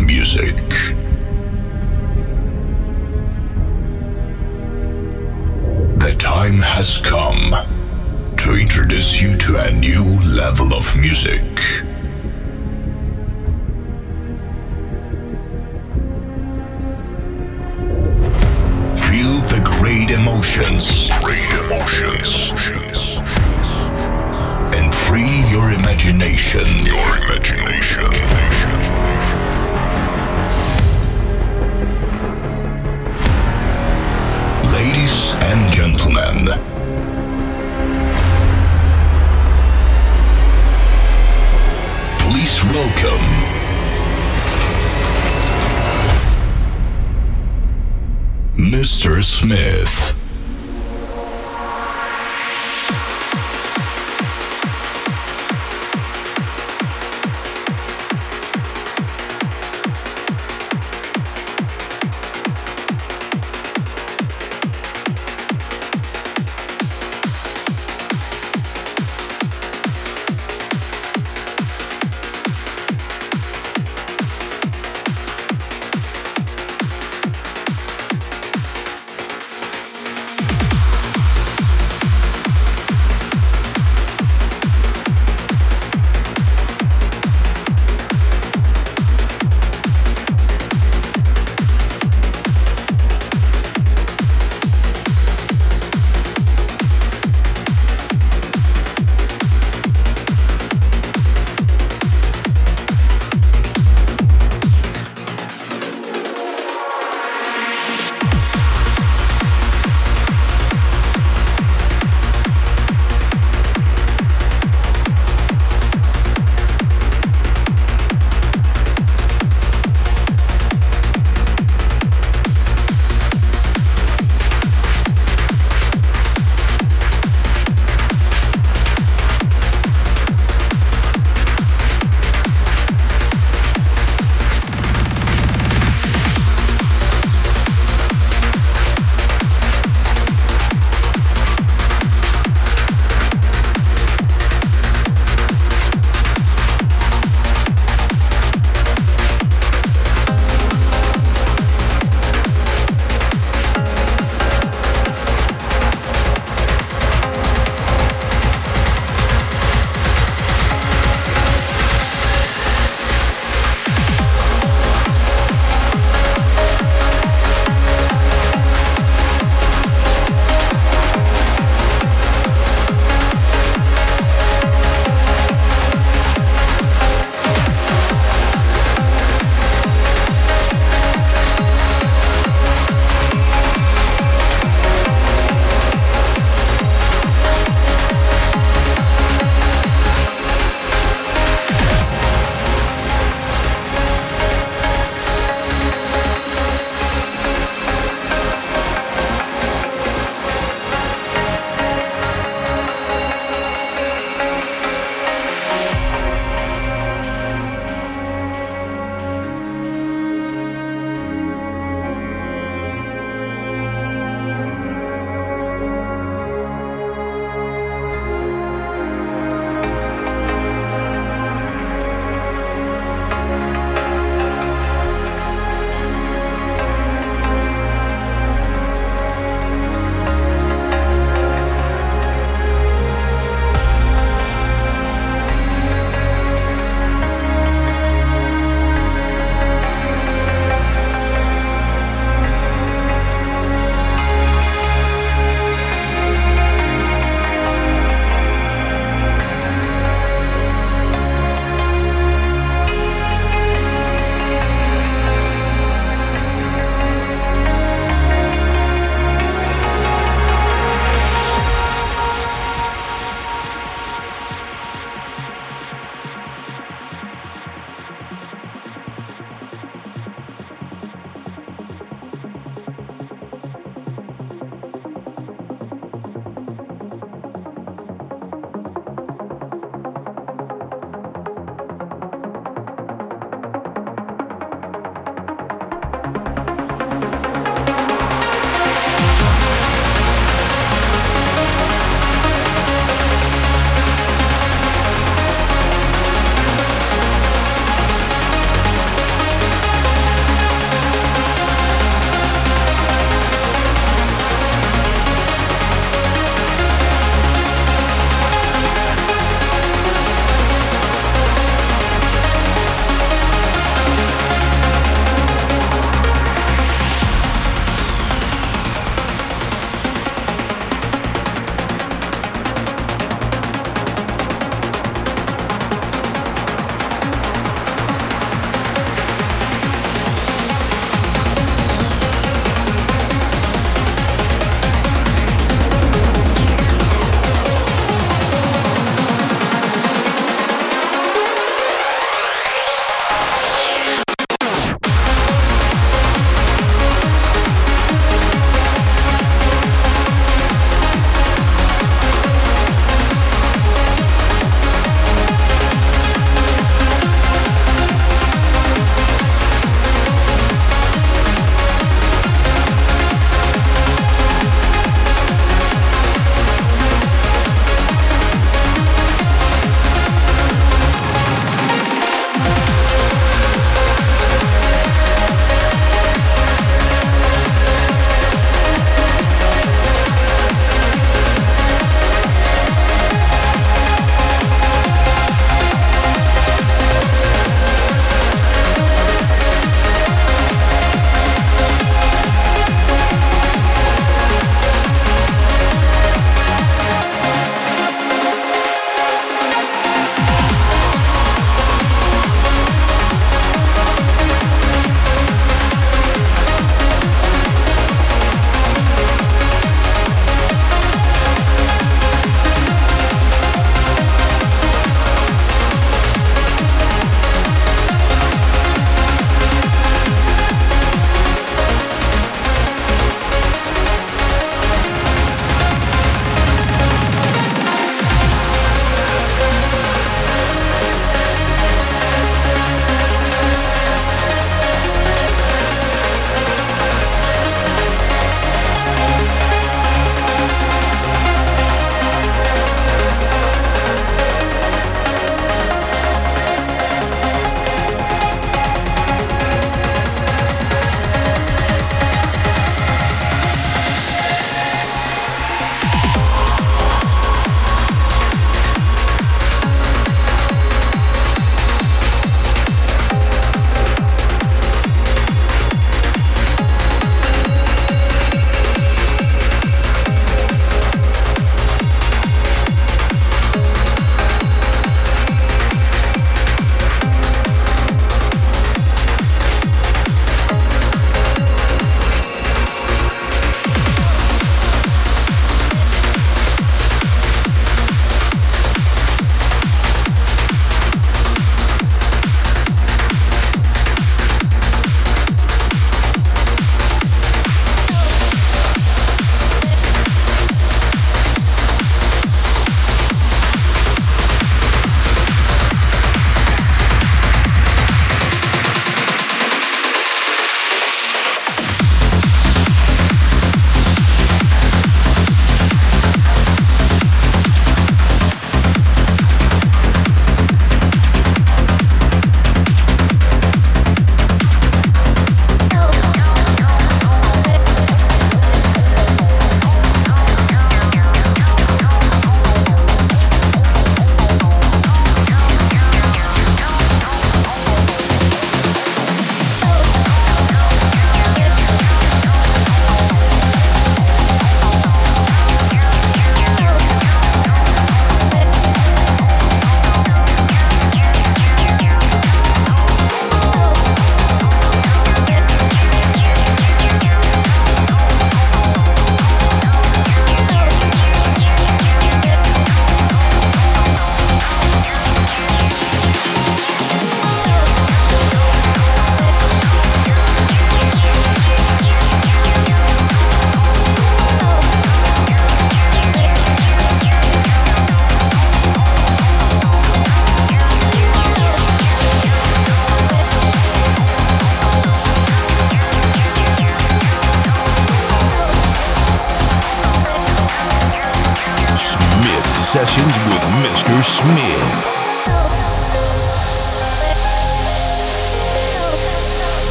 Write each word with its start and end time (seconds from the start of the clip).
music. 0.00 0.56
The 5.98 6.14
time 6.18 6.60
has 6.60 6.98
come 6.98 7.54
to 8.36 8.54
introduce 8.54 9.20
you 9.20 9.36
to 9.36 9.56
a 9.56 9.70
new 9.72 10.04
level 10.22 10.74
of 10.74 10.96
music. 10.96 11.42
Feel 18.94 19.34
the 19.52 19.60
great 19.64 20.10
emotions. 20.10 21.10
Great 21.22 21.50
emotions. 21.64 22.52
And 24.74 24.94
free 24.94 25.42
your 25.50 25.72
imagination. 25.72 26.66
Your 26.84 27.16
imagination. 27.24 28.47
Please 42.58 42.74
welcome 42.74 43.24
Mr. 48.56 49.22
Smith. 49.22 50.17